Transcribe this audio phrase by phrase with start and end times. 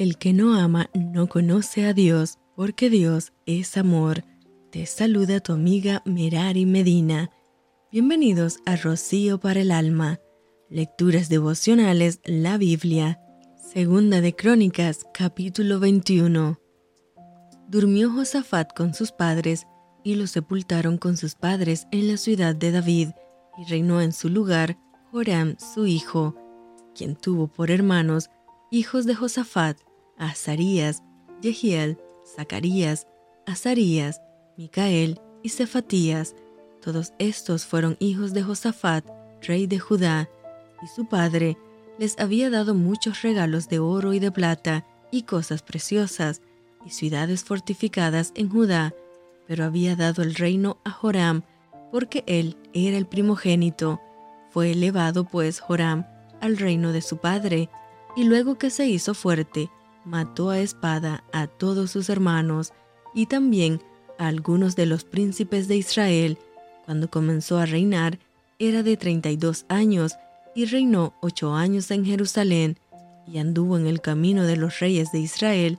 [0.00, 4.24] El que no ama no conoce a Dios, porque Dios es amor.
[4.70, 7.28] Te saluda tu amiga Merari Medina.
[7.92, 10.18] Bienvenidos a Rocío para el Alma.
[10.70, 13.20] Lecturas devocionales, la Biblia.
[13.74, 16.58] Segunda de Crónicas, capítulo 21.
[17.68, 19.66] Durmió Josafat con sus padres
[20.02, 23.10] y lo sepultaron con sus padres en la ciudad de David,
[23.58, 24.78] y reinó en su lugar
[25.12, 26.36] Joram, su hijo,
[26.94, 28.30] quien tuvo por hermanos
[28.70, 29.76] hijos de Josafat,
[30.20, 31.02] Azarías,
[31.42, 31.98] Jehiel,
[32.36, 33.06] Zacarías,
[33.46, 34.20] Azarías,
[34.56, 36.36] Micael y Cefatías.
[36.82, 39.04] Todos estos fueron hijos de Josafat,
[39.42, 40.28] rey de Judá,
[40.82, 41.56] y su padre
[41.98, 46.42] les había dado muchos regalos de oro y de plata y cosas preciosas,
[46.86, 48.94] y ciudades fortificadas en Judá,
[49.46, 51.42] pero había dado el reino a Joram,
[51.90, 54.00] porque él era el primogénito.
[54.50, 56.06] Fue elevado pues Joram
[56.40, 57.68] al reino de su padre,
[58.16, 59.70] y luego que se hizo fuerte,
[60.04, 62.72] mató a espada a todos sus hermanos
[63.14, 63.82] y también
[64.18, 66.38] a algunos de los príncipes de Israel.
[66.84, 68.18] Cuando comenzó a reinar,
[68.58, 70.16] era de 32 años
[70.54, 72.78] y reinó ocho años en Jerusalén
[73.26, 75.78] y anduvo en el camino de los reyes de Israel,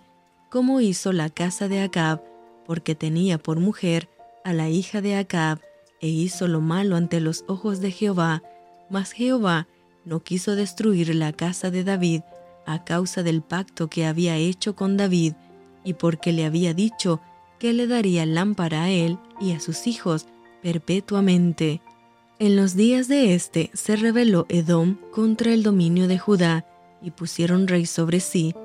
[0.50, 2.24] como hizo la casa de Acab,
[2.66, 4.10] porque tenía por mujer
[4.44, 5.60] a la hija de Acab,
[6.00, 8.42] e hizo lo malo ante los ojos de Jehová,
[8.90, 9.68] mas Jehová
[10.04, 12.22] no quiso destruir la casa de David
[12.66, 15.34] a causa del pacto que había hecho con David
[15.84, 17.22] y porque le había dicho
[17.60, 20.28] que le daría lámpara a él y a sus hijos
[20.62, 21.82] perpetuamente.
[22.40, 26.66] En los días de éste se rebeló Edom contra el dominio de Judá
[27.02, 28.56] y pusieron rey sobre sí.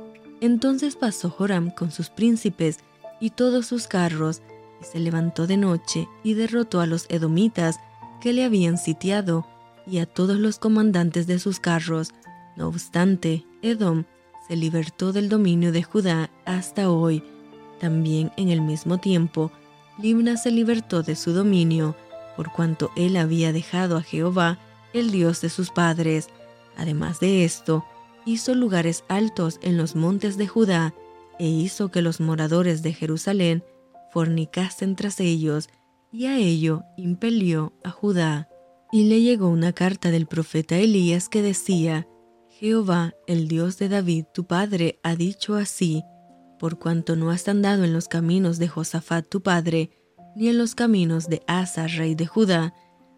[0.41, 2.79] Entonces pasó Joram con sus príncipes
[3.21, 4.43] y todos sus carros,
[4.81, 7.77] y se levantó de noche y derrotó a los edomitas
[8.21, 9.47] que le habían sitiado
[9.87, 12.13] y a todos los comandantes de sus carros.
[12.57, 14.05] No obstante, Edom
[14.47, 17.23] se libertó del dominio de Judá hasta hoy.
[17.81, 19.51] También en el mismo tiempo,
[19.99, 21.97] Libna se libertó de su dominio,
[22.37, 24.59] por cuanto él había dejado a Jehová,
[24.93, 26.29] el Dios de sus padres.
[26.77, 27.85] Además de esto,
[28.25, 30.95] hizo lugares altos en los montes de Judá,
[31.39, 33.65] e hizo que los moradores de Jerusalén
[34.13, 35.69] fornicasen tras ellos,
[36.13, 38.49] y a ello impelió a Judá.
[38.93, 42.07] Y le llegó una carta del profeta Elías que decía,
[42.59, 46.03] Jehová, el Dios de David, tu padre, ha dicho así,
[46.59, 49.91] por cuanto no has andado en los caminos de Josafat tu padre,
[50.35, 52.73] ni en los caminos de Asa, rey de Judá,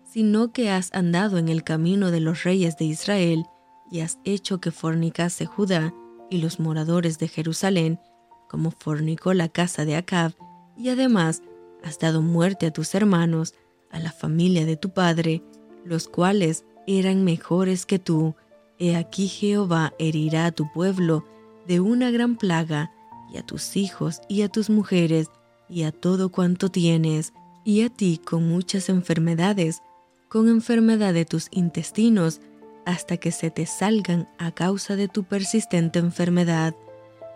[0.04, 3.44] sino que has andado en el camino de los reyes de Israel,
[3.92, 5.94] y has hecho que fornicase Judá
[6.30, 8.00] y los moradores de Jerusalén,
[8.48, 10.34] como fornicó la casa de Acab,
[10.76, 11.42] y además
[11.84, 13.54] has dado muerte a tus hermanos,
[13.92, 15.44] a la familia de tu padre,
[15.84, 18.34] los cuales eran mejores que tú,
[18.78, 21.24] He aquí Jehová herirá a tu pueblo
[21.66, 22.92] de una gran plaga,
[23.30, 25.28] y a tus hijos y a tus mujeres,
[25.68, 27.34] y a todo cuanto tienes,
[27.64, 29.82] y a ti con muchas enfermedades,
[30.28, 32.40] con enfermedad de tus intestinos,
[32.86, 36.74] hasta que se te salgan a causa de tu persistente enfermedad.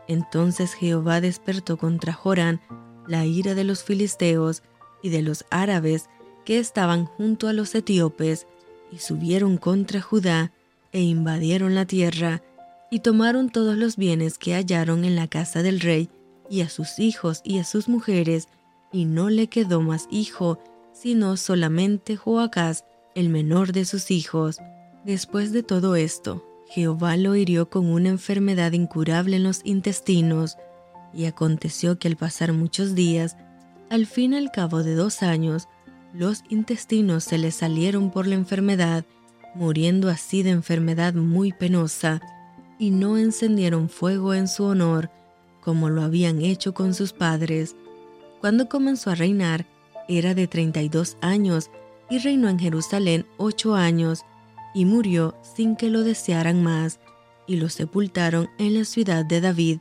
[0.09, 2.61] Entonces Jehová despertó contra Jorán
[3.07, 4.63] la ira de los filisteos
[5.03, 6.09] y de los árabes
[6.47, 8.47] que estaban junto a los etíopes,
[8.91, 10.53] y subieron contra Judá,
[10.93, 12.43] e invadieron la tierra,
[12.91, 16.11] y tomaron todos los bienes que hallaron en la casa del rey,
[16.51, 18.49] y a sus hijos y a sus mujeres,
[18.93, 20.59] y no le quedó más hijo,
[20.93, 24.59] sino solamente Joacás, el menor de sus hijos.
[25.05, 30.59] Después de todo esto, Jehová lo hirió con una enfermedad incurable en los intestinos,
[31.15, 33.37] y aconteció que al pasar muchos días,
[33.91, 35.69] al fin al cabo de dos años,
[36.15, 39.05] los intestinos se le salieron por la enfermedad,
[39.55, 42.21] muriendo así de enfermedad muy penosa,
[42.79, 45.11] y no encendieron fuego en su honor,
[45.61, 47.77] como lo habían hecho con sus padres.
[48.41, 49.67] Cuando comenzó a reinar,
[50.09, 51.71] era de 32 años,
[52.11, 54.25] y reinó en Jerusalén ocho años,
[54.75, 56.99] y murió sin que lo desearan más,
[57.47, 59.79] y lo sepultaron en la ciudad de David,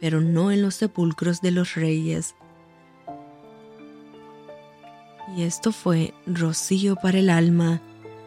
[0.00, 2.34] pero no en los sepulcros de los reyes.
[5.36, 7.80] Y esto fue rocío para el alma